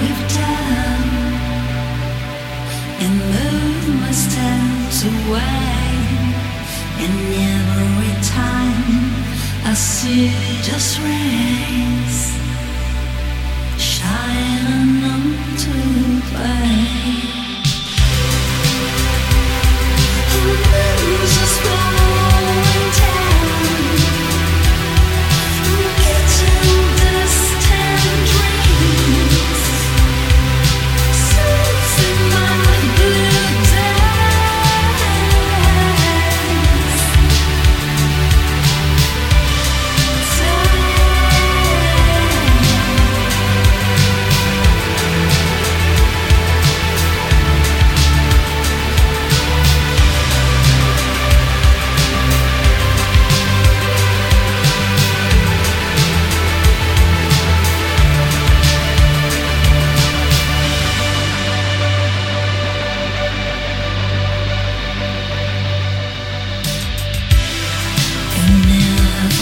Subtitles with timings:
[0.00, 1.04] we've done
[3.02, 4.12] and move my
[5.04, 5.74] away.
[7.02, 7.14] And
[7.52, 8.84] every time
[9.70, 10.30] I see
[10.62, 12.16] just rains,
[13.78, 16.83] shining onto the place.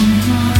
[0.03, 0.52] Never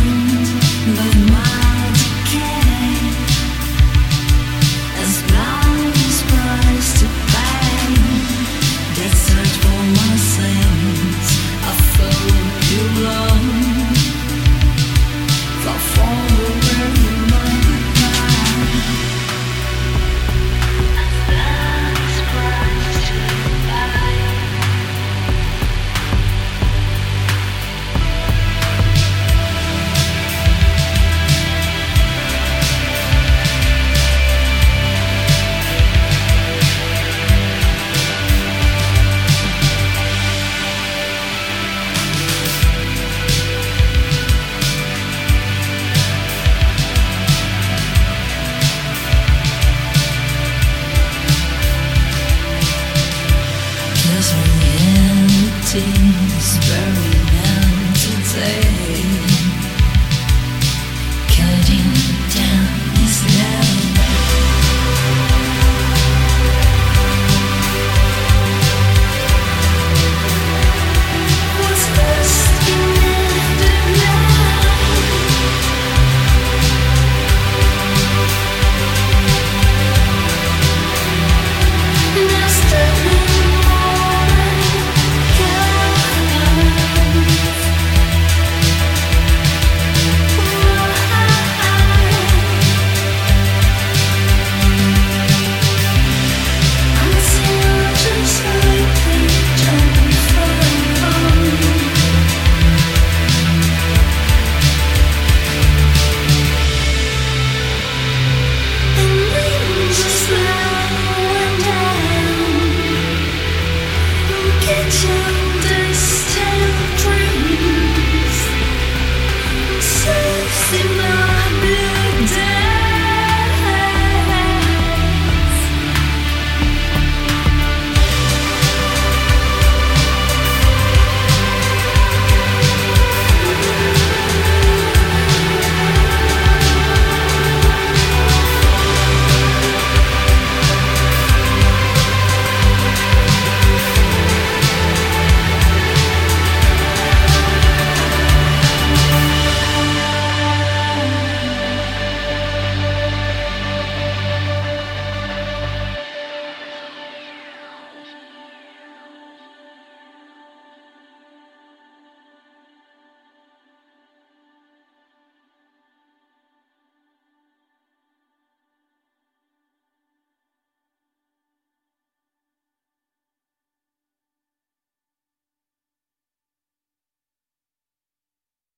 [56.73, 57.02] Cause